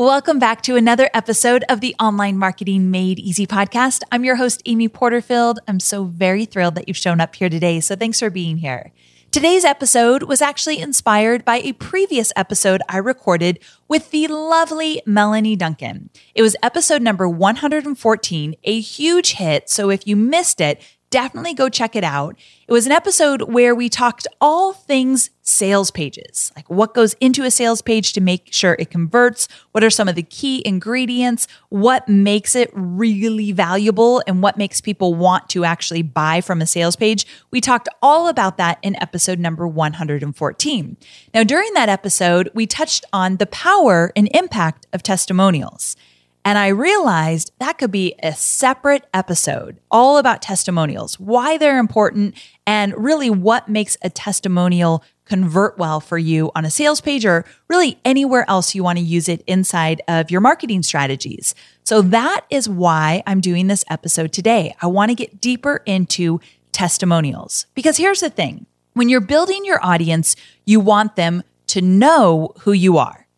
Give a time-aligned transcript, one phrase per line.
[0.00, 4.00] Welcome back to another episode of the Online Marketing Made Easy podcast.
[4.10, 5.58] I'm your host, Amy Porterfield.
[5.68, 7.80] I'm so very thrilled that you've shown up here today.
[7.80, 8.92] So thanks for being here.
[9.30, 15.54] Today's episode was actually inspired by a previous episode I recorded with the lovely Melanie
[15.54, 16.08] Duncan.
[16.34, 19.68] It was episode number 114, a huge hit.
[19.68, 22.36] So if you missed it, definitely go check it out.
[22.66, 27.42] It was an episode where we talked all things sales pages, like what goes into
[27.42, 31.48] a sales page to make sure it converts, what are some of the key ingredients,
[31.68, 36.66] what makes it really valuable, and what makes people want to actually buy from a
[36.66, 37.26] sales page.
[37.50, 40.96] We talked all about that in episode number 114.
[41.34, 45.96] Now, during that episode, we touched on the power and impact of testimonials.
[46.44, 52.34] And I realized that could be a separate episode all about testimonials, why they're important,
[52.66, 57.44] and really what makes a testimonial convert well for you on a sales page or
[57.68, 61.54] really anywhere else you want to use it inside of your marketing strategies.
[61.84, 64.74] So that is why I'm doing this episode today.
[64.80, 66.40] I want to get deeper into
[66.72, 72.52] testimonials because here's the thing when you're building your audience, you want them to know
[72.60, 73.28] who you are.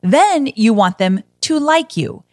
[0.00, 2.24] Then you want them to like you.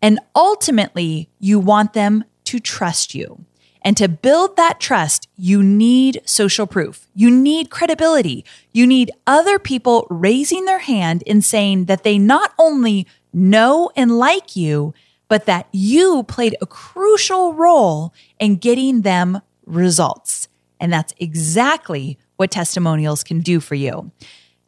[0.00, 3.44] And ultimately, you want them to trust you.
[3.82, 7.08] And to build that trust, you need social proof.
[7.14, 8.44] You need credibility.
[8.72, 14.18] You need other people raising their hand and saying that they not only know and
[14.18, 14.94] like you,
[15.28, 20.48] but that you played a crucial role in getting them results.
[20.80, 24.10] And that's exactly what testimonials can do for you.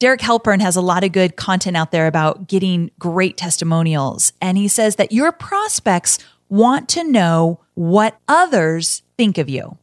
[0.00, 4.32] Derek Halpern has a lot of good content out there about getting great testimonials.
[4.40, 6.18] And he says that your prospects
[6.48, 9.76] want to know what others think of you.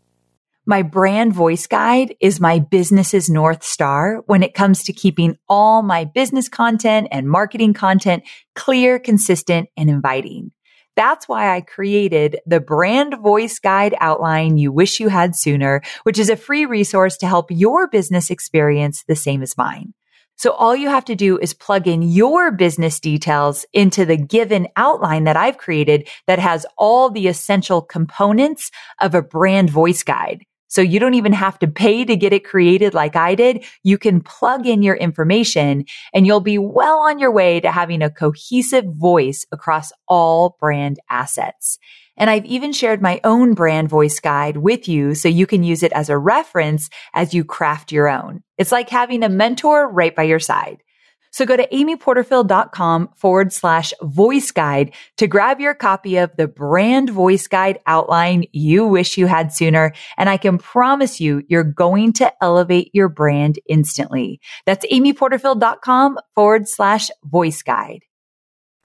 [0.66, 5.84] My brand voice guide is my business's North Star when it comes to keeping all
[5.84, 8.24] my business content and marketing content
[8.56, 10.52] clear, consistent, and inviting.
[10.96, 16.18] That's why I created the brand voice guide outline you wish you had sooner, which
[16.18, 19.94] is a free resource to help your business experience the same as mine.
[20.38, 24.68] So all you have to do is plug in your business details into the given
[24.76, 28.70] outline that I've created that has all the essential components
[29.02, 30.46] of a brand voice guide.
[30.68, 33.66] So you don't even have to pay to get it created like I did.
[33.84, 38.04] You can plug in your information and you'll be well on your way to having
[38.04, 41.80] a cohesive voice across all brand assets.
[42.18, 45.84] And I've even shared my own brand voice guide with you so you can use
[45.84, 48.44] it as a reference as you craft your own.
[48.58, 50.84] It's like having a mentor right by your side.
[51.32, 57.10] So go to amyporterfield.com forward slash voice guide to grab your copy of the brand
[57.10, 59.94] voice guide outline you wish you had sooner.
[60.18, 64.40] And I can promise you, you're going to elevate your brand instantly.
[64.66, 68.04] That's amyporterfield.com forward slash voice guide.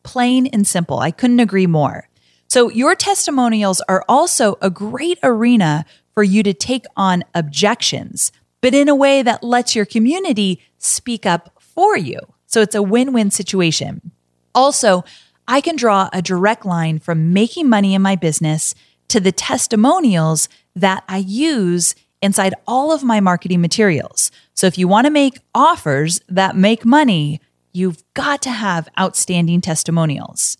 [0.03, 0.99] Plain and simple.
[0.99, 2.09] I couldn't agree more.
[2.53, 8.31] So your testimonials are also a great arena for you to take on objections,
[8.61, 12.19] but in a way that lets your community speak up for you.
[12.45, 14.11] So it's a win win situation.
[14.55, 15.03] Also,
[15.49, 18.75] I can draw a direct line from making money in my business
[19.09, 24.31] to the testimonials that I use inside all of my marketing materials.
[24.53, 27.41] So if you want to make offers that make money,
[27.73, 30.59] you've got to have outstanding testimonials.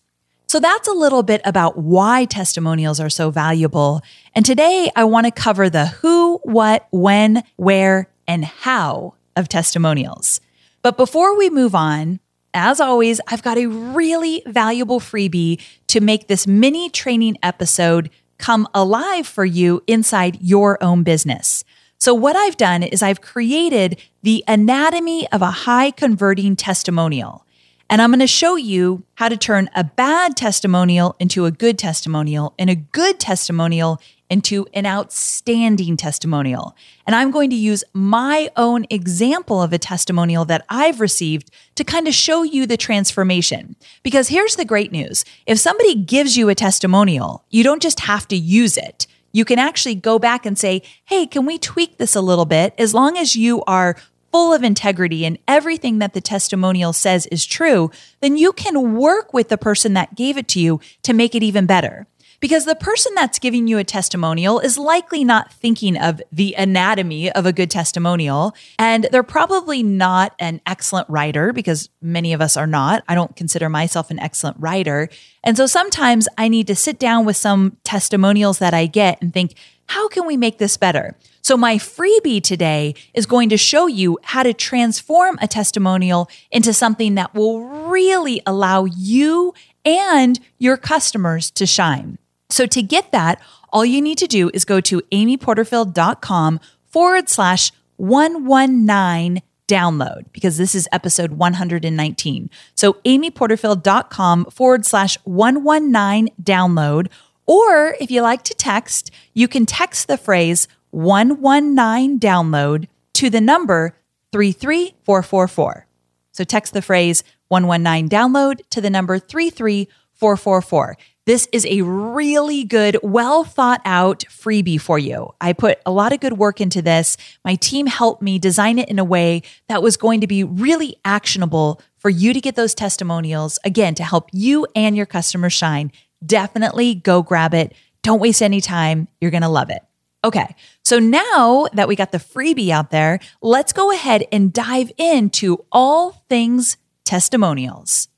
[0.53, 4.03] So that's a little bit about why testimonials are so valuable.
[4.35, 10.43] And today I want to cover the who, what, when, where, and how of testimonials.
[10.83, 12.21] But before we move on,
[12.53, 18.69] as always, I've got a really valuable freebie to make this mini training episode come
[18.75, 21.65] alive for you inside your own business.
[21.97, 27.47] So, what I've done is I've created the anatomy of a high converting testimonial.
[27.91, 31.79] And I'm going to show you how to turn a bad testimonial into a good
[31.79, 34.01] testimonial and a good testimonial
[34.33, 36.75] into an outstanding testimonial.
[37.07, 41.85] And I'm going to use my own example of a testimonial that I've received to
[41.85, 43.77] kind of show you the transformation.
[44.03, 48.27] Because here's the great news if somebody gives you a testimonial, you don't just have
[48.29, 49.07] to use it.
[49.33, 52.75] You can actually go back and say, Hey, can we tweak this a little bit?
[52.79, 53.97] As long as you are
[54.33, 57.91] full of integrity and everything that the testimonial says is true,
[58.21, 61.43] then you can work with the person that gave it to you to make it
[61.43, 62.07] even better.
[62.41, 67.31] Because the person that's giving you a testimonial is likely not thinking of the anatomy
[67.31, 68.53] of a good testimonial.
[68.81, 73.05] And they're probably not an excellent writer because many of us are not.
[73.07, 75.09] I don't consider myself an excellent writer.
[75.45, 79.33] And so sometimes I need to sit down with some testimonials that I get and
[79.33, 79.55] think,
[79.87, 81.17] how can we make this better?
[81.43, 86.73] So, my freebie today is going to show you how to transform a testimonial into
[86.73, 89.53] something that will really allow you
[89.85, 92.19] and your customers to shine.
[92.49, 93.41] So, to get that,
[93.73, 100.75] all you need to do is go to amyporterfield.com forward slash 119 download because this
[100.77, 102.51] is episode 119.
[102.77, 107.09] So, amyporterfield.com forward slash 119 download
[107.47, 113.41] or if you like to text, you can text the phrase 119 download to the
[113.41, 113.95] number
[114.33, 115.87] 33444.
[116.31, 120.97] So text the phrase 119 download to the number 33444.
[121.25, 125.35] This is a really good, well thought out freebie for you.
[125.41, 127.17] I put a lot of good work into this.
[127.45, 130.97] My team helped me design it in a way that was going to be really
[131.05, 135.93] actionable for you to get those testimonials, again, to help you and your customers shine
[136.25, 137.75] definitely go grab it.
[138.03, 139.09] Don't waste any time.
[139.21, 139.83] You're going to love it.
[140.25, 140.55] Okay,
[140.93, 145.65] so now that we got the freebie out there, let's go ahead and dive into
[145.73, 148.09] all things testimonials.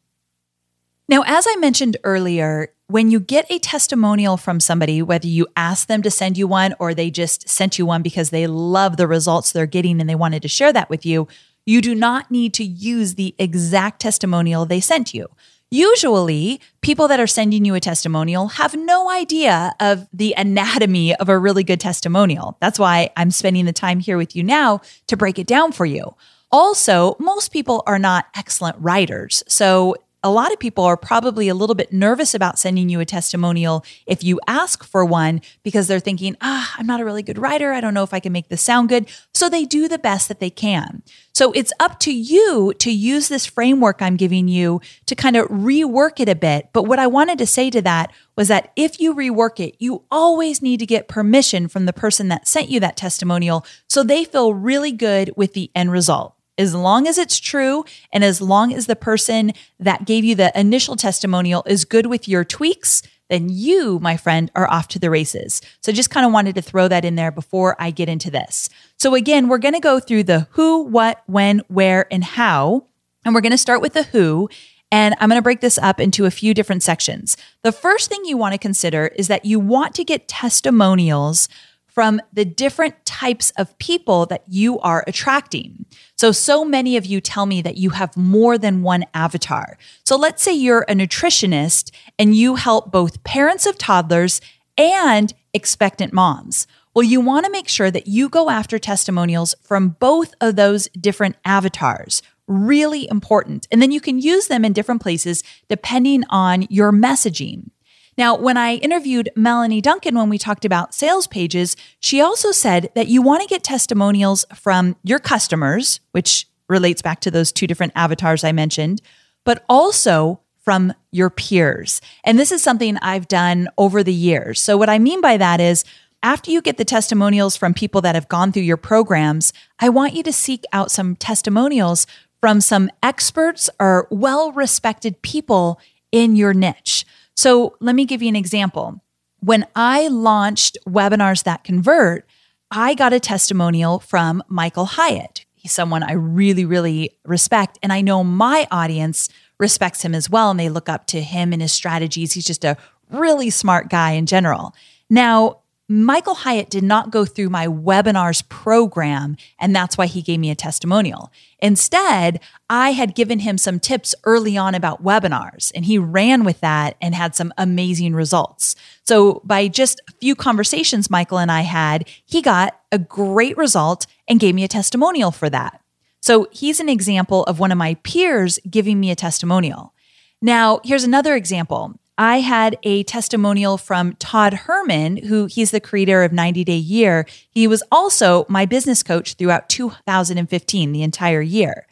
[1.08, 5.86] Now, as I mentioned earlier, when you get a testimonial from somebody, whether you ask
[5.86, 9.06] them to send you one or they just sent you one because they love the
[9.06, 11.28] results they're getting and they wanted to share that with you,
[11.64, 15.28] you do not need to use the exact testimonial they sent you.
[15.70, 21.28] Usually, people that are sending you a testimonial have no idea of the anatomy of
[21.28, 22.56] a really good testimonial.
[22.61, 25.84] That's why I'm spending the time here with you now to break it down for
[25.84, 26.14] you.
[26.52, 29.43] Also, most people are not excellent writers.
[29.49, 33.04] So a lot of people are probably a little bit nervous about sending you a
[33.04, 37.36] testimonial if you ask for one because they're thinking, ah, I'm not a really good
[37.36, 37.72] writer.
[37.72, 39.06] I don't know if I can make this sound good.
[39.34, 41.02] So they do the best that they can.
[41.34, 45.46] So it's up to you to use this framework I'm giving you to kind of
[45.48, 46.70] rework it a bit.
[46.72, 50.04] But what I wanted to say to that was that if you rework it, you
[50.10, 54.24] always need to get permission from the person that sent you that testimonial so they
[54.24, 58.72] feel really good with the end result as long as it's true and as long
[58.72, 63.48] as the person that gave you the initial testimonial is good with your tweaks, then
[63.48, 65.60] you, my friend, are off to the races.
[65.80, 68.68] So just kind of wanted to throw that in there before I get into this.
[68.98, 72.86] So again, we're going to go through the who, what, when, where, and how.
[73.24, 74.48] And we're going to start with the who.
[74.92, 77.36] And I'm going to break this up into a few different sections.
[77.62, 81.48] The first thing you want to consider is that you want to get testimonials
[81.94, 85.87] from the different types of people that you are attracting.
[86.17, 89.79] So, so many of you tell me that you have more than one avatar.
[90.05, 94.41] So, let's say you're a nutritionist and you help both parents of toddlers
[94.76, 96.67] and expectant moms.
[96.94, 100.88] Well, you want to make sure that you go after testimonials from both of those
[100.88, 102.23] different avatars.
[102.46, 103.67] Really important.
[103.73, 107.70] And then you can use them in different places depending on your messaging.
[108.16, 112.90] Now, when I interviewed Melanie Duncan when we talked about sales pages, she also said
[112.94, 117.66] that you want to get testimonials from your customers, which relates back to those two
[117.66, 119.02] different avatars I mentioned,
[119.44, 122.00] but also from your peers.
[122.25, 124.60] And this is something I've done over the years.
[124.60, 125.84] So, what I mean by that is,
[126.22, 130.15] after you get the testimonials from people that have gone through your programs, I want
[130.15, 132.06] you to seek out some testimonials
[132.41, 135.79] from some experts or well respected people
[136.12, 137.05] in your niche.
[137.36, 139.03] So let me give you an example.
[139.41, 142.26] When I launched Webinars That Convert,
[142.70, 145.44] I got a testimonial from Michael Hyatt.
[145.55, 147.79] He's someone I really, really respect.
[147.82, 150.50] And I know my audience respects him as well.
[150.50, 152.32] And they look up to him and his strategies.
[152.32, 152.76] He's just a
[153.10, 154.74] really smart guy in general.
[155.10, 160.41] Now, Michael Hyatt did not go through my webinars program, and that's why he gave
[160.41, 161.31] me a testimonial.
[161.64, 166.60] Instead, I had given him some tips early on about webinars, and he ran with
[166.60, 168.76] that and had some amazing results.
[169.04, 174.06] So, by just a few conversations Michael and I had, he got a great result
[174.28, 175.80] and gave me a testimonial for that.
[176.20, 179.94] So, he's an example of one of my peers giving me a testimonial.
[180.42, 181.98] Now, here's another example.
[182.16, 187.26] I had a testimonial from Todd Herman, who he's the creator of 90 Day Year.
[187.50, 191.86] He was also my business coach throughout 2015, the entire year.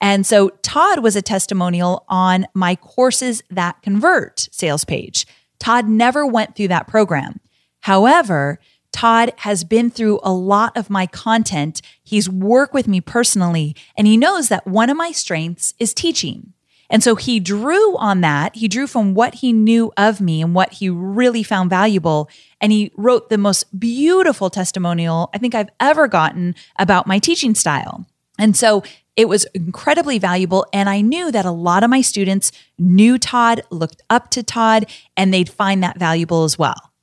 [0.00, 5.26] And so Todd was a testimonial on my courses that convert sales page.
[5.58, 7.40] Todd never went through that program.
[7.80, 8.60] However,
[8.92, 11.82] Todd has been through a lot of my content.
[12.02, 16.52] He's worked with me personally, and he knows that one of my strengths is teaching.
[16.90, 18.56] And so he drew on that.
[18.56, 22.28] He drew from what he knew of me and what he really found valuable.
[22.60, 27.54] And he wrote the most beautiful testimonial I think I've ever gotten about my teaching
[27.54, 28.06] style.
[28.38, 28.82] And so
[29.16, 30.66] it was incredibly valuable.
[30.72, 34.86] And I knew that a lot of my students knew Todd, looked up to Todd,
[35.16, 36.93] and they'd find that valuable as well.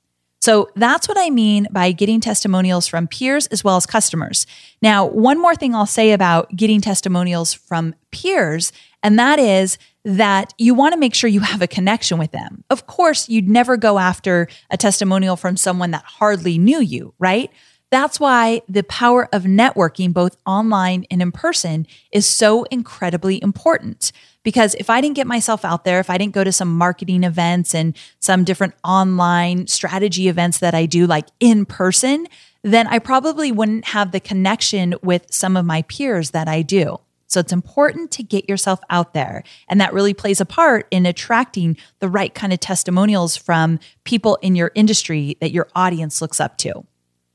[0.42, 4.48] So that's what I mean by getting testimonials from peers as well as customers.
[4.82, 10.52] Now, one more thing I'll say about getting testimonials from peers, and that is that
[10.58, 12.64] you want to make sure you have a connection with them.
[12.72, 17.52] Of course, you'd never go after a testimonial from someone that hardly knew you, right?
[17.92, 24.14] That's why the power of networking, both online and in person, is so incredibly important.
[24.44, 27.24] Because if I didn't get myself out there, if I didn't go to some marketing
[27.24, 32.28] events and some different online strategy events that I do, like in person,
[32.64, 36.98] then I probably wouldn't have the connection with some of my peers that I do.
[37.28, 39.44] So it's important to get yourself out there.
[39.68, 44.38] And that really plays a part in attracting the right kind of testimonials from people
[44.42, 46.86] in your industry that your audience looks up to.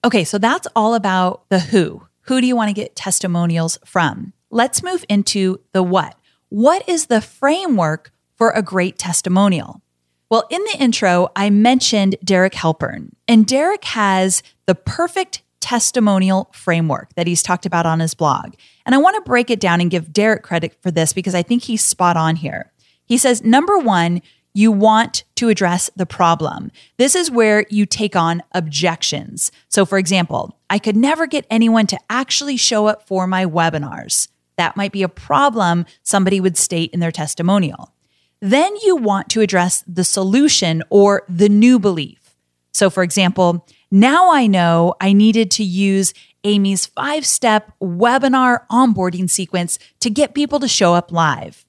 [0.06, 2.00] Okay, so that's all about the who.
[2.22, 4.34] Who do you want to get testimonials from?
[4.50, 6.16] Let's move into the what.
[6.48, 9.82] What is the framework for a great testimonial?
[10.30, 17.12] Well, in the intro, I mentioned Derek Halpern, and Derek has the perfect testimonial framework
[17.16, 18.54] that he's talked about on his blog.
[18.84, 21.42] And I want to break it down and give Derek credit for this because I
[21.42, 22.70] think he's spot on here.
[23.06, 24.22] He says, number one,
[24.56, 26.72] you want to address the problem.
[26.96, 29.52] This is where you take on objections.
[29.68, 34.28] So, for example, I could never get anyone to actually show up for my webinars.
[34.56, 37.92] That might be a problem somebody would state in their testimonial.
[38.40, 42.34] Then you want to address the solution or the new belief.
[42.72, 49.28] So, for example, now I know I needed to use Amy's five step webinar onboarding
[49.28, 51.65] sequence to get people to show up live.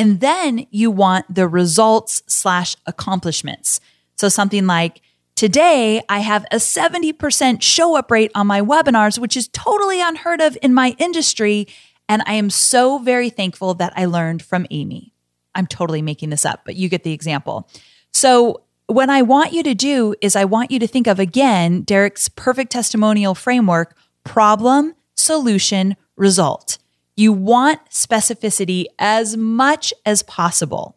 [0.00, 3.80] And then you want the results slash accomplishments.
[4.16, 5.02] So something like,
[5.36, 10.42] Today, I have a 70% show up rate on my webinars, which is totally unheard
[10.42, 11.66] of in my industry.
[12.10, 15.14] And I am so very thankful that I learned from Amy.
[15.54, 17.70] I'm totally making this up, but you get the example.
[18.12, 21.82] So, what I want you to do is, I want you to think of again
[21.82, 26.76] Derek's perfect testimonial framework problem, solution, result.
[27.20, 30.96] You want specificity as much as possible.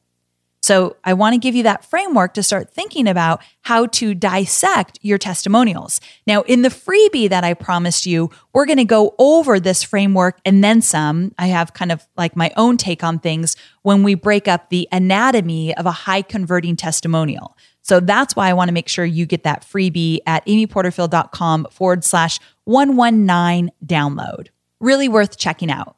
[0.62, 5.00] So I want to give you that framework to start thinking about how to dissect
[5.02, 6.00] your testimonials.
[6.26, 10.40] Now, in the freebie that I promised you, we're going to go over this framework
[10.46, 11.34] and then some.
[11.38, 14.88] I have kind of like my own take on things when we break up the
[14.94, 17.58] anatomy of a high converting testimonial.
[17.82, 22.06] So that's why I want to make sure you get that freebie at amyporterfield.com forward
[22.06, 24.48] slash 119 download.
[24.80, 25.98] Really worth checking out.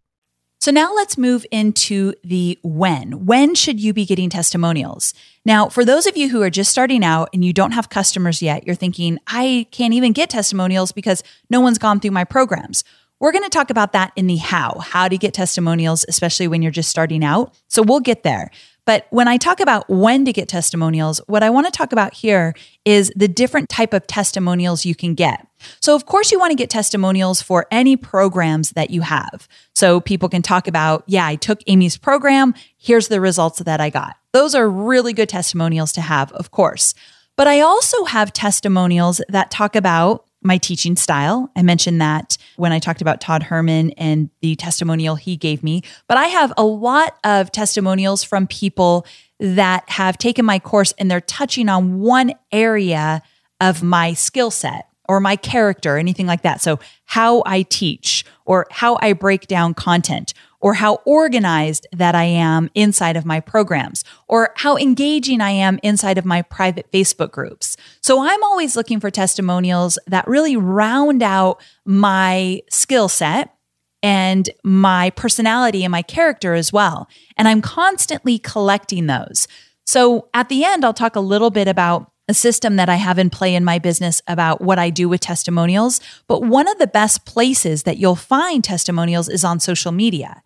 [0.61, 3.25] So now let's move into the when.
[3.25, 5.15] When should you be getting testimonials?
[5.43, 8.43] Now, for those of you who are just starting out and you don't have customers
[8.43, 12.83] yet, you're thinking, I can't even get testimonials because no one's gone through my programs.
[13.19, 16.61] We're going to talk about that in the how, how to get testimonials, especially when
[16.61, 17.55] you're just starting out.
[17.67, 18.51] So we'll get there.
[18.85, 22.13] But when I talk about when to get testimonials, what I want to talk about
[22.13, 25.47] here is the different type of testimonials you can get.
[25.79, 29.47] So of course you want to get testimonials for any programs that you have.
[29.75, 33.91] So people can talk about, yeah, I took Amy's program, here's the results that I
[33.91, 34.15] got.
[34.33, 36.95] Those are really good testimonials to have, of course.
[37.37, 41.51] But I also have testimonials that talk about my teaching style.
[41.55, 45.83] I mentioned that when I talked about Todd Herman and the testimonial he gave me.
[46.07, 49.05] But I have a lot of testimonials from people
[49.39, 53.21] that have taken my course and they're touching on one area
[53.59, 56.61] of my skill set or my character, anything like that.
[56.61, 62.23] So, how I teach or how I break down content or how organized that I
[62.23, 67.31] am inside of my programs, or how engaging I am inside of my private Facebook
[67.31, 67.75] groups.
[68.01, 73.55] So I'm always looking for testimonials that really round out my skill set
[74.03, 77.07] and my personality and my character as well.
[77.37, 79.47] And I'm constantly collecting those.
[79.85, 83.19] So at the end, I'll talk a little bit about a system that I have
[83.19, 85.99] in play in my business about what I do with testimonials.
[86.27, 90.41] But one of the best places that you'll find testimonials is on social media.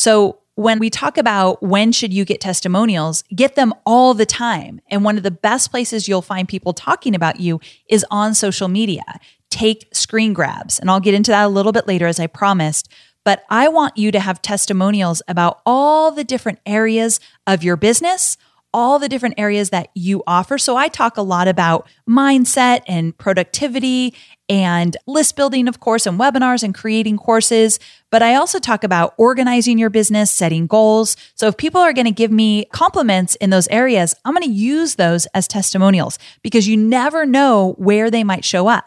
[0.00, 4.80] So when we talk about when should you get testimonials, get them all the time.
[4.90, 8.68] And one of the best places you'll find people talking about you is on social
[8.68, 9.02] media.
[9.50, 10.78] Take screen grabs.
[10.78, 12.90] And I'll get into that a little bit later as I promised.
[13.26, 18.38] But I want you to have testimonials about all the different areas of your business,
[18.72, 20.58] all the different areas that you offer.
[20.58, 24.14] So I talk a lot about mindset and productivity
[24.48, 27.78] and list building, of course, and webinars and creating courses.
[28.10, 31.16] But I also talk about organizing your business, setting goals.
[31.34, 34.52] So if people are going to give me compliments in those areas, I'm going to
[34.52, 38.86] use those as testimonials because you never know where they might show up.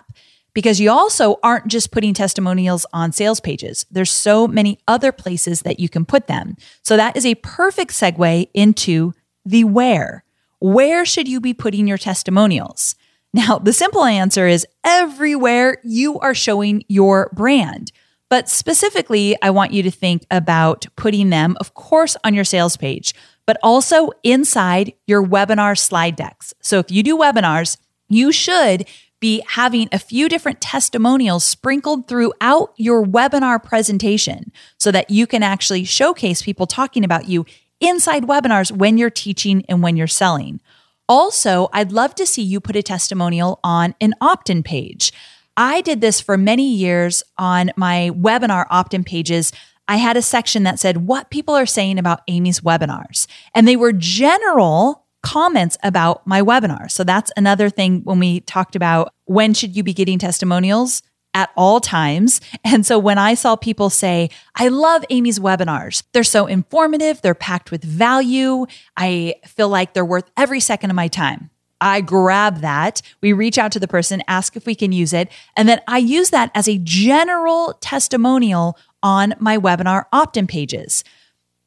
[0.54, 3.88] Because you also aren't just putting testimonials on sales pages.
[3.90, 6.58] There's so many other places that you can put them.
[6.84, 9.14] So that is a perfect segue into
[9.46, 10.24] the where.
[10.60, 12.96] Where should you be putting your testimonials?
[13.34, 17.92] Now, the simple answer is everywhere you are showing your brand.
[18.30, 22.78] But specifically, I want you to think about putting them, of course, on your sales
[22.78, 23.14] page,
[23.46, 26.54] but also inside your webinar slide decks.
[26.62, 27.78] So if you do webinars,
[28.10, 28.88] you should
[29.20, 35.42] be having a few different testimonials sprinkled throughout your webinar presentation so that you can
[35.42, 37.46] actually showcase people talking about you
[37.84, 40.62] inside webinars when you're teaching and when you're selling.
[41.10, 45.12] Also, I'd love to see you put a testimonial on an opt in page.
[45.56, 49.52] I did this for many years on my webinar opt in pages.
[49.88, 53.76] I had a section that said what people are saying about Amy's webinars, and they
[53.76, 56.90] were general comments about my webinar.
[56.90, 61.02] So that's another thing when we talked about when should you be getting testimonials?
[61.34, 62.42] At all times.
[62.64, 67.36] And so when I saw people say, I love Amy's webinars, they're so informative, they're
[67.36, 68.66] packed with value.
[68.98, 71.50] I feel like they're worth every second of my time.
[71.82, 73.02] I grab that.
[73.20, 75.30] We reach out to the person, ask if we can use it.
[75.58, 81.04] And then I use that as a general testimonial on my webinar opt in pages.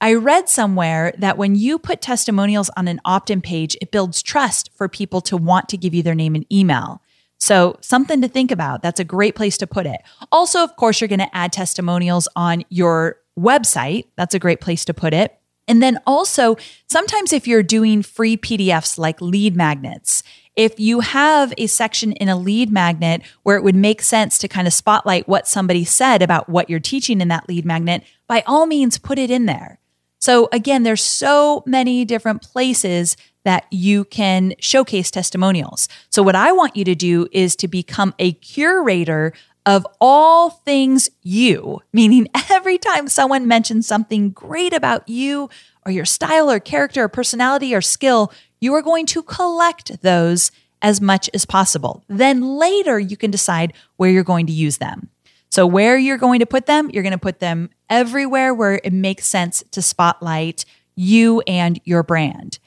[0.00, 4.22] I read somewhere that when you put testimonials on an opt in page, it builds
[4.22, 7.02] trust for people to want to give you their name and email.
[7.38, 8.82] So, something to think about.
[8.82, 10.00] That's a great place to put it.
[10.32, 14.06] Also, of course, you're going to add testimonials on your website.
[14.16, 15.38] That's a great place to put it.
[15.68, 16.56] And then also,
[16.88, 20.22] sometimes if you're doing free PDFs like lead magnets,
[20.54, 24.48] if you have a section in a lead magnet where it would make sense to
[24.48, 28.42] kind of spotlight what somebody said about what you're teaching in that lead magnet, by
[28.46, 29.80] all means, put it in there.
[30.26, 35.88] So again, there's so many different places that you can showcase testimonials.
[36.10, 39.32] So what I want you to do is to become a curator
[39.66, 45.48] of all things you, meaning every time someone mentions something great about you
[45.84, 50.50] or your style or character or personality or skill, you are going to collect those
[50.82, 52.02] as much as possible.
[52.08, 55.08] Then later you can decide where you're going to use them.
[55.50, 58.92] So, where you're going to put them, you're going to put them everywhere where it
[58.92, 60.64] makes sense to spotlight
[60.96, 62.58] you and your brand.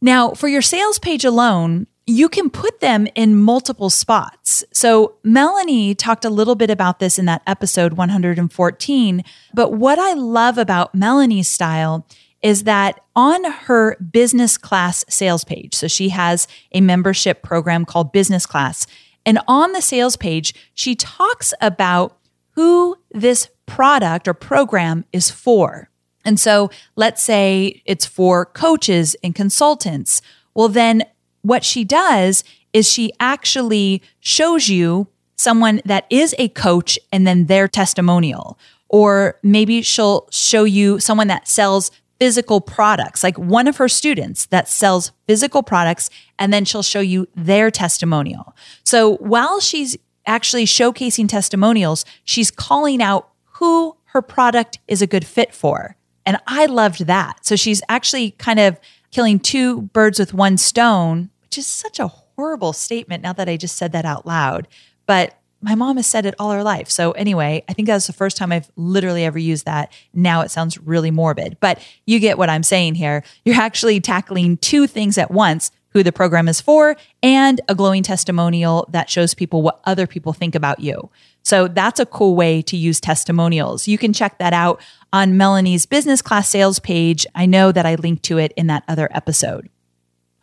[0.00, 4.64] Now, for your sales page alone, you can put them in multiple spots.
[4.72, 9.24] So, Melanie talked a little bit about this in that episode 114.
[9.54, 12.06] But what I love about Melanie's style
[12.42, 18.12] is that on her business class sales page, so she has a membership program called
[18.12, 18.86] Business Class.
[19.26, 22.18] And on the sales page, she talks about
[22.52, 25.90] who this product or program is for.
[26.24, 30.20] And so let's say it's for coaches and consultants.
[30.54, 31.04] Well, then
[31.42, 37.46] what she does is she actually shows you someone that is a coach and then
[37.46, 38.58] their testimonial.
[38.88, 44.46] Or maybe she'll show you someone that sells physical products, like one of her students
[44.46, 48.54] that sells physical products, and then she'll show you their testimonial.
[48.84, 55.24] So while she's actually showcasing testimonials, she's calling out who her product is a good
[55.24, 55.96] fit for.
[56.26, 57.46] And I loved that.
[57.46, 58.78] So she's actually kind of
[59.10, 63.56] killing two birds with one stone, which is such a horrible statement now that I
[63.56, 64.68] just said that out loud.
[65.06, 66.88] But my mom has said it all her life.
[66.88, 69.92] So anyway, I think that's the first time I've literally ever used that.
[70.14, 73.24] Now it sounds really morbid, but you get what I'm saying here.
[73.44, 78.02] You're actually tackling two things at once who the program is for and a glowing
[78.02, 81.10] testimonial that shows people what other people think about you.
[81.42, 83.88] So that's a cool way to use testimonials.
[83.88, 84.80] You can check that out
[85.12, 87.26] on Melanie's business class sales page.
[87.34, 89.70] I know that I linked to it in that other episode.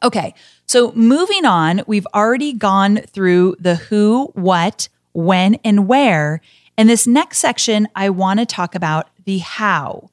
[0.04, 0.34] Okay,
[0.66, 6.42] so moving on, we've already gone through the who, what, when, and where.
[6.78, 10.10] In this next section, I want to talk about the how.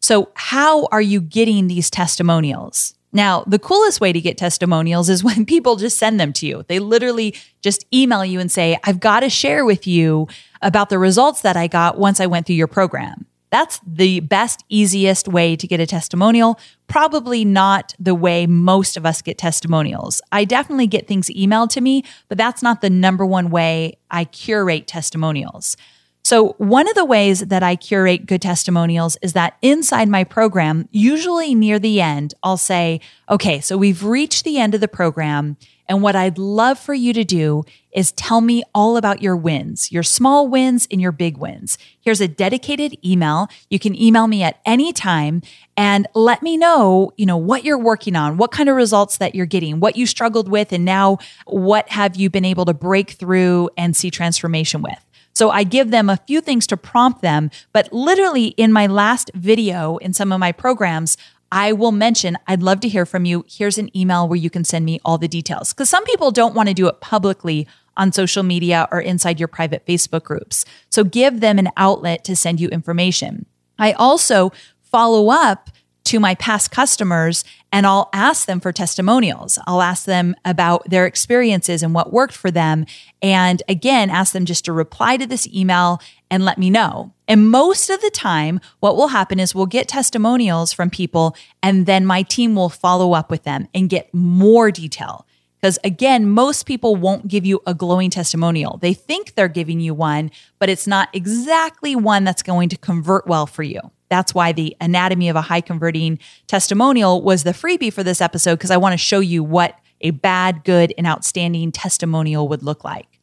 [0.00, 2.94] So, how are you getting these testimonials?
[3.12, 6.64] Now, the coolest way to get testimonials is when people just send them to you.
[6.68, 10.28] They literally just email you and say, I've got to share with you
[10.62, 13.26] about the results that I got once I went through your program.
[13.50, 16.58] That's the best, easiest way to get a testimonial.
[16.86, 20.22] Probably not the way most of us get testimonials.
[20.30, 24.24] I definitely get things emailed to me, but that's not the number one way I
[24.24, 25.76] curate testimonials.
[26.22, 30.86] So, one of the ways that I curate good testimonials is that inside my program,
[30.92, 35.56] usually near the end, I'll say, okay, so we've reached the end of the program.
[35.90, 39.90] And what I'd love for you to do is tell me all about your wins,
[39.90, 41.78] your small wins and your big wins.
[42.00, 43.48] Here's a dedicated email.
[43.70, 45.42] You can email me at any time
[45.76, 49.34] and let me know, you know, what you're working on, what kind of results that
[49.34, 53.10] you're getting, what you struggled with and now what have you been able to break
[53.10, 55.04] through and see transformation with.
[55.32, 59.30] So I give them a few things to prompt them, but literally in my last
[59.34, 61.16] video in some of my programs,
[61.52, 63.44] I will mention, I'd love to hear from you.
[63.48, 65.72] Here's an email where you can send me all the details.
[65.72, 69.48] Because some people don't want to do it publicly on social media or inside your
[69.48, 70.64] private Facebook groups.
[70.90, 73.46] So give them an outlet to send you information.
[73.78, 75.70] I also follow up
[76.04, 79.58] to my past customers and I'll ask them for testimonials.
[79.66, 82.86] I'll ask them about their experiences and what worked for them.
[83.22, 87.12] And again, ask them just to reply to this email and let me know.
[87.26, 91.86] And most of the time, what will happen is we'll get testimonials from people and
[91.86, 95.26] then my team will follow up with them and get more detail.
[95.60, 98.78] Because again, most people won't give you a glowing testimonial.
[98.78, 103.26] They think they're giving you one, but it's not exactly one that's going to convert
[103.26, 103.80] well for you.
[104.08, 108.56] That's why the anatomy of a high converting testimonial was the freebie for this episode,
[108.56, 112.82] because I want to show you what a bad, good, and outstanding testimonial would look
[112.82, 113.19] like.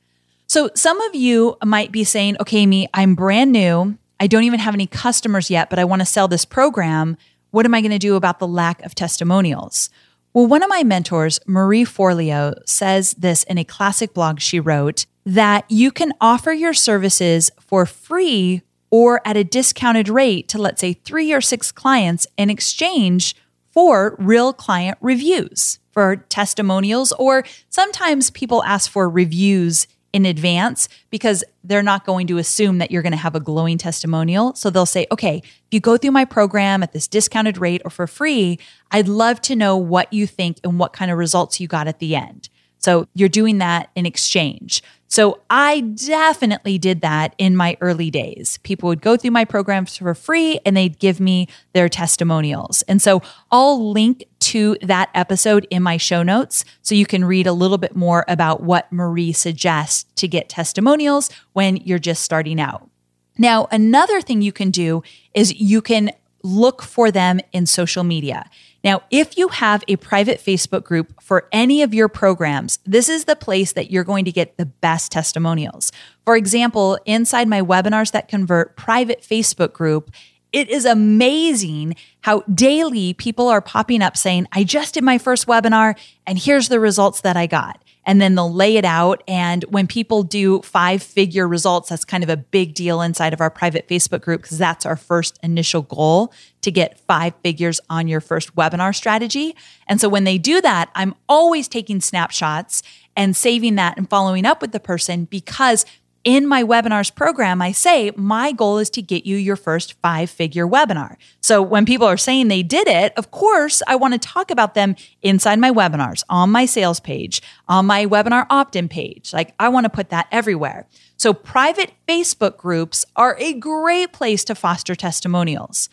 [0.58, 3.96] So some of you might be saying, okay, me, I'm brand new.
[4.20, 7.16] I don't even have any customers yet, but I want to sell this program.
[7.52, 9.92] What am I going to do about the lack of testimonials?
[10.34, 15.06] Well, one of my mentors, Marie Forleo, says this in a classic blog she wrote
[15.28, 20.82] that you can offer your services for free or at a discounted rate to, let's
[20.82, 23.36] say, three or six clients in exchange
[23.70, 29.86] for real client reviews, for testimonials, or sometimes people ask for reviews
[30.18, 33.78] in advance because they're not going to assume that you're going to have a glowing
[33.78, 34.56] testimonial.
[34.56, 37.92] So they'll say, okay, if you go through my program at this discounted rate or
[37.92, 38.58] for free,
[38.92, 42.00] I'd love to know what you think and what kind of results you got at
[42.00, 42.50] the end.
[42.88, 44.82] So you're doing that in exchange.
[45.10, 48.60] So I definitely did that in my early days.
[48.64, 52.84] People would go through my programs for free and they'd give me their testimonials.
[52.84, 53.22] And so
[53.52, 57.78] I'll link to that episode in my show notes so you can read a little
[57.78, 62.90] bit more about what Marie suggests to get testimonials when you're just starting out.
[63.38, 68.50] Now, another thing you can do is you can look for them in social media.
[68.88, 73.26] Now, if you have a private Facebook group for any of your programs, this is
[73.26, 75.92] the place that you're going to get the best testimonials.
[76.24, 80.10] For example, inside my webinars that convert private Facebook group,
[80.54, 85.48] it is amazing how daily people are popping up saying, I just did my first
[85.48, 89.22] webinar and here's the results that I got and then they'll lay it out.
[89.28, 93.42] And when people do five figure results, that's kind of a big deal inside of
[93.42, 98.08] our private Facebook group because that's our first initial goal to get five figures on
[98.08, 99.56] your first webinar strategy.
[99.88, 102.82] And so when they do that, I'm always taking snapshots
[103.18, 105.86] and saving that and following up with the person because
[106.28, 110.30] in my webinars program, I say my goal is to get you your first five
[110.30, 111.16] figure webinar.
[111.40, 114.74] So when people are saying they did it, of course, I want to talk about
[114.74, 119.32] them inside my webinars, on my sales page, on my webinar opt in page.
[119.32, 120.86] Like I want to put that everywhere.
[121.16, 125.88] So private Facebook groups are a great place to foster testimonials.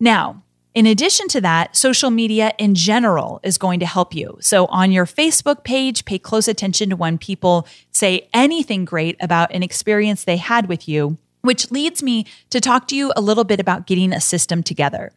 [0.00, 4.38] Now, in addition to that, social media in general is going to help you.
[4.40, 9.52] So on your Facebook page, pay close attention to when people say anything great about
[9.52, 13.44] an experience they had with you, which leads me to talk to you a little
[13.44, 15.12] bit about getting a system together.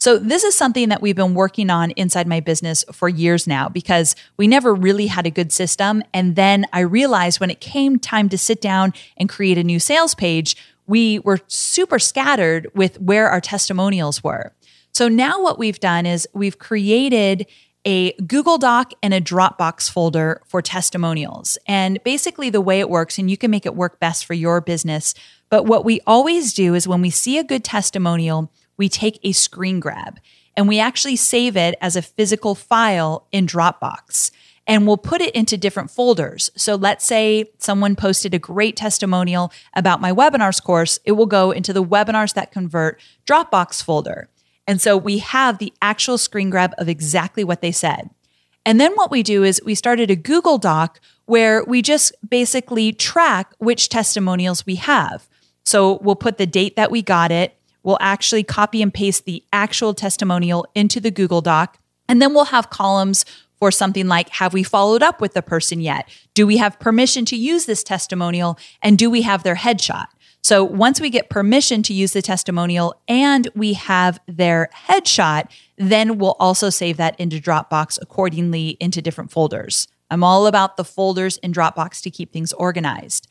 [0.00, 3.68] So, this is something that we've been working on inside my business for years now
[3.68, 6.04] because we never really had a good system.
[6.14, 9.80] And then I realized when it came time to sit down and create a new
[9.80, 14.52] sales page, we were super scattered with where our testimonials were.
[14.98, 17.46] So now what we've done is we've created
[17.84, 21.56] a Google Doc and a Dropbox folder for testimonials.
[21.68, 24.60] And basically, the way it works, and you can make it work best for your
[24.60, 25.14] business,
[25.50, 29.30] but what we always do is when we see a good testimonial, we take a
[29.30, 30.18] screen grab
[30.56, 34.32] and we actually save it as a physical file in Dropbox
[34.66, 36.50] and we'll put it into different folders.
[36.56, 41.52] So let's say someone posted a great testimonial about my webinars course, it will go
[41.52, 44.28] into the webinars that convert Dropbox folder.
[44.68, 48.10] And so we have the actual screen grab of exactly what they said.
[48.66, 52.92] And then what we do is we started a Google Doc where we just basically
[52.92, 55.26] track which testimonials we have.
[55.64, 57.56] So we'll put the date that we got it.
[57.82, 61.78] We'll actually copy and paste the actual testimonial into the Google Doc.
[62.06, 63.24] And then we'll have columns
[63.58, 66.08] for something like Have we followed up with the person yet?
[66.34, 68.58] Do we have permission to use this testimonial?
[68.82, 70.08] And do we have their headshot?
[70.48, 76.16] So once we get permission to use the testimonial and we have their headshot, then
[76.16, 79.88] we'll also save that into Dropbox accordingly into different folders.
[80.10, 83.28] I'm all about the folders in Dropbox to keep things organized.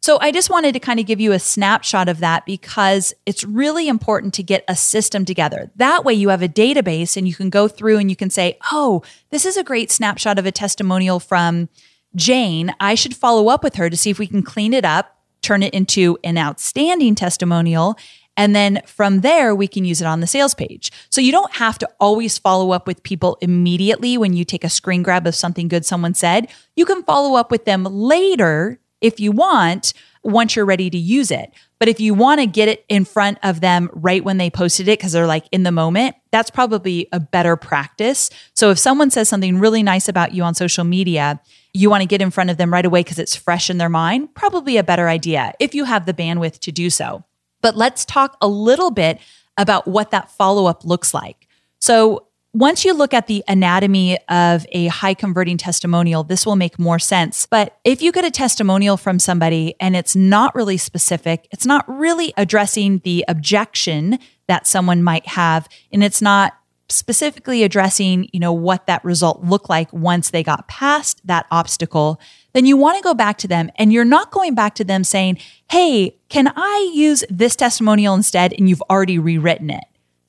[0.00, 3.44] So I just wanted to kind of give you a snapshot of that because it's
[3.44, 5.70] really important to get a system together.
[5.76, 8.56] That way you have a database and you can go through and you can say,
[8.72, 11.68] "Oh, this is a great snapshot of a testimonial from
[12.16, 12.74] Jane.
[12.80, 15.13] I should follow up with her to see if we can clean it up
[15.44, 17.96] turn it into an outstanding testimonial.
[18.36, 20.90] And then from there, we can use it on the sales page.
[21.10, 24.68] So you don't have to always follow up with people immediately when you take a
[24.68, 26.48] screen grab of something good someone said.
[26.74, 29.92] You can follow up with them later if you want,
[30.24, 31.52] once you're ready to use it.
[31.78, 34.88] But if you want to get it in front of them right when they posted
[34.88, 38.30] it, because they're like in the moment, that's probably a better practice.
[38.54, 41.40] So if someone says something really nice about you on social media,
[41.74, 43.88] you want to get in front of them right away because it's fresh in their
[43.88, 47.24] mind, probably a better idea if you have the bandwidth to do so.
[47.60, 49.18] But let's talk a little bit
[49.58, 51.48] about what that follow up looks like.
[51.80, 56.78] So, once you look at the anatomy of a high converting testimonial, this will make
[56.78, 57.46] more sense.
[57.46, 61.84] But if you get a testimonial from somebody and it's not really specific, it's not
[61.88, 66.56] really addressing the objection that someone might have, and it's not
[66.88, 72.20] specifically addressing, you know, what that result looked like once they got past that obstacle,
[72.52, 75.04] then you want to go back to them and you're not going back to them
[75.04, 75.38] saying,
[75.70, 79.84] "Hey, can I use this testimonial instead?" and you've already rewritten it.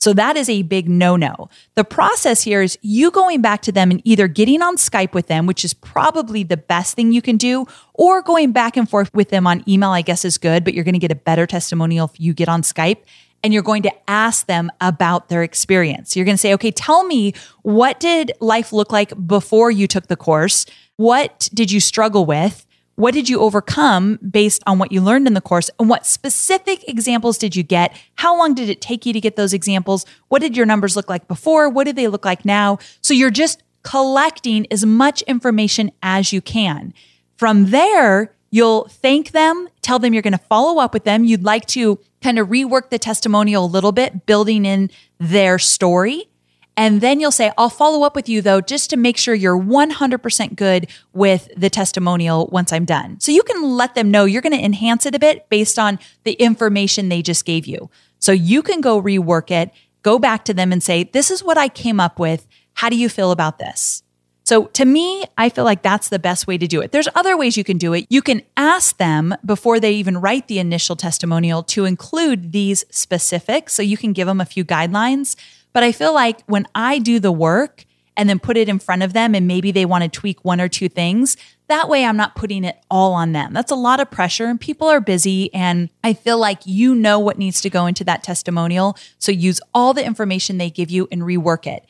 [0.06, 1.50] So that is a big no-no.
[1.74, 5.26] The process here is you going back to them and either getting on Skype with
[5.26, 7.66] them, which is probably the best thing you can do,
[7.96, 10.84] or going back and forth with them on email, I guess is good, but you're
[10.84, 13.00] going to get a better testimonial if you get on Skype
[13.46, 16.16] and you're going to ask them about their experience.
[16.16, 20.08] You're going to say, okay, tell me what did life look like before you took
[20.08, 20.66] the course?
[20.96, 22.66] What did you struggle with?
[22.96, 25.70] What did you overcome based on what you learned in the course?
[25.80, 27.96] And what specific examples did you get?
[28.16, 30.08] How long did it take you to get those examples?
[30.30, 31.70] What did your numbers look like before?
[31.70, 32.80] What do they look like now?
[33.02, 36.96] So you're just collecting as much information as you can.
[37.38, 41.26] From there, you'll thank them, tell them you're going to follow up with them.
[41.26, 46.28] You'd like to kind of rework the testimonial a little bit, building in their story.
[46.76, 49.56] And then you'll say, I'll follow up with you though, just to make sure you're
[49.56, 53.20] 100% good with the testimonial once I'm done.
[53.20, 56.00] So you can let them know you're going to enhance it a bit based on
[56.24, 57.92] the information they just gave you.
[58.18, 59.70] So you can go rework it,
[60.02, 62.48] go back to them and say, This is what I came up with.
[62.74, 64.02] How do you feel about this?
[64.46, 66.92] So to me, I feel like that's the best way to do it.
[66.92, 68.06] There's other ways you can do it.
[68.10, 73.74] You can ask them before they even write the initial testimonial to include these specifics.
[73.74, 75.36] So you can give them a few guidelines.
[75.74, 79.02] But I feel like when I do the work and then put it in front
[79.02, 82.16] of them and maybe they want to tweak one or two things, that way I'm
[82.16, 83.52] not putting it all on them.
[83.52, 85.52] That's a lot of pressure and people are busy.
[85.56, 88.96] And I feel like you know what needs to go into that testimonial.
[89.18, 91.86] So use all the information they give you and rework it.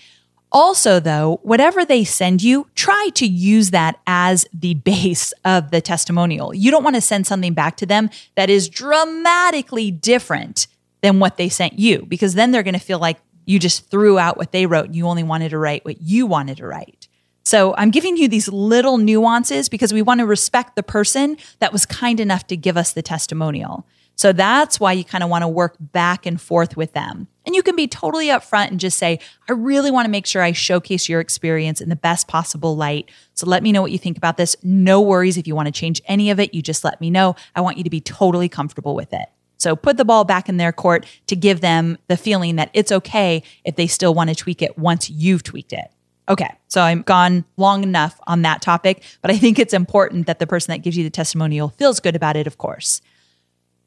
[0.56, 5.82] Also, though, whatever they send you, try to use that as the base of the
[5.82, 6.54] testimonial.
[6.54, 10.68] You don't want to send something back to them that is dramatically different
[11.02, 14.18] than what they sent you, because then they're going to feel like you just threw
[14.18, 17.10] out what they wrote and you only wanted to write what you wanted to write.
[17.44, 21.74] So I'm giving you these little nuances because we want to respect the person that
[21.74, 23.86] was kind enough to give us the testimonial.
[24.16, 27.28] So that's why you kind of want to work back and forth with them.
[27.46, 30.42] And you can be totally upfront and just say, I really want to make sure
[30.42, 33.12] I showcase your experience in the best possible light.
[33.34, 34.56] So let me know what you think about this.
[34.64, 37.36] No worries if you want to change any of it, you just let me know.
[37.56, 39.28] I want you to be totally comfortable with it.
[39.58, 42.92] So put the ball back in their court to give them the feeling that it's
[42.92, 45.92] okay if they still want to tweak it once you've tweaked it.
[46.28, 50.40] Okay, so I'm gone long enough on that topic, but I think it's important that
[50.40, 53.02] the person that gives you the testimonial feels good about it, of course.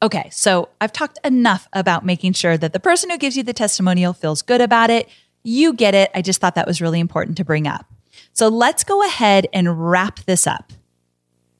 [0.01, 3.53] Okay, so I've talked enough about making sure that the person who gives you the
[3.53, 5.09] testimonial feels good about it.
[5.43, 6.09] You get it.
[6.15, 7.85] I just thought that was really important to bring up.
[8.31, 10.71] So let's go ahead and wrap this up.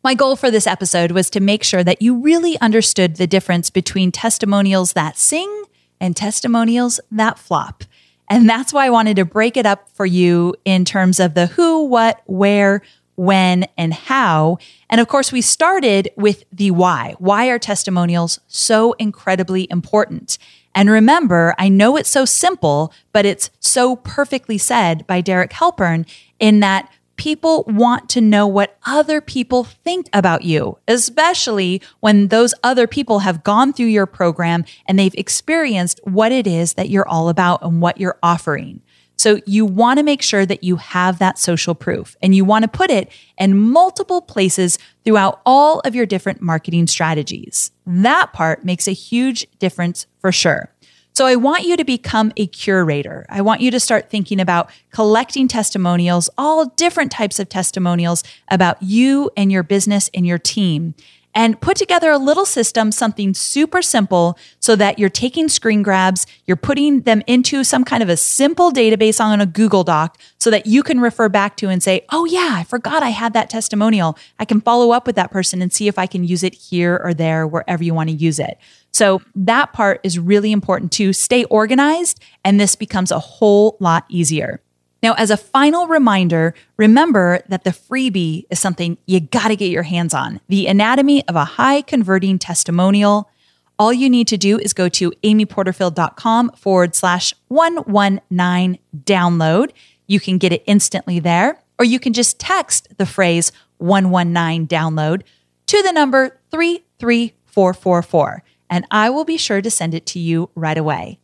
[0.03, 3.69] My goal for this episode was to make sure that you really understood the difference
[3.69, 5.63] between testimonials that sing
[5.99, 7.83] and testimonials that flop.
[8.29, 11.47] And that's why I wanted to break it up for you in terms of the
[11.47, 12.81] who, what, where,
[13.19, 14.57] when, and how.
[14.89, 17.15] And of course, we started with the why.
[17.19, 20.37] Why are testimonials so incredibly important?
[20.73, 26.07] And remember, I know it's so simple, but it's so perfectly said by Derek Halpern
[26.39, 32.53] in that people want to know what other people think about you, especially when those
[32.63, 37.07] other people have gone through your program and they've experienced what it is that you're
[37.09, 38.81] all about and what you're offering.
[39.19, 42.63] So you want to make sure that you have that social proof and you want
[42.63, 47.71] to put it in multiple places throughout all of your different marketing strategies.
[47.85, 50.73] That part makes a huge difference for sure.
[51.11, 53.25] So I want you to become a curator.
[53.27, 58.81] I want you to start thinking about collecting testimonials, all different types of testimonials about
[58.81, 60.95] you and your business and your team
[61.35, 66.25] and put together a little system, something super simple, so that you're taking screen grabs,
[66.45, 70.49] you're putting them into some kind of a simple database on a Google Doc so
[70.49, 73.49] that you can refer back to and say, oh, yeah, I forgot I had that
[73.49, 74.17] testimonial.
[74.39, 76.99] I can follow up with that person and see if I can use it here
[77.03, 78.57] or there, wherever you want to use it.
[78.91, 84.05] So that part is really important to stay organized, and this becomes a whole lot
[84.09, 84.61] easier.
[85.01, 89.71] Now, as a final reminder, remember that the freebie is something you got to get
[89.71, 93.29] your hands on the anatomy of a high converting testimonial.
[93.77, 99.71] All you need to do is go to amyporterfield.com forward slash 119 download.
[100.07, 105.21] You can get it instantly there, or you can just text the phrase 119 download
[105.67, 110.77] to the number 33444, and I will be sure to send it to you right
[110.77, 111.19] away.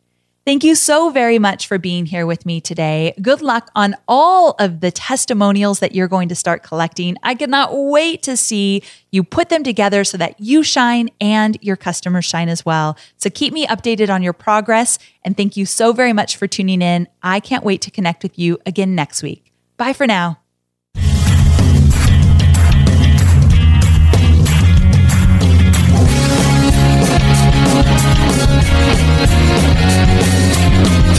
[0.45, 3.15] Thank you so very much for being here with me today.
[3.19, 7.17] Good luck on all of the testimonials that you're going to start collecting.
[7.23, 11.75] I cannot wait to see you put them together so that you shine and your
[11.75, 12.95] customers shine as well.
[13.17, 14.99] So keep me updated on your progress.
[15.23, 17.07] And thank you so very much for tuning in.
[17.23, 19.51] I can't wait to connect with you again next week.
[19.77, 20.44] Bye for now.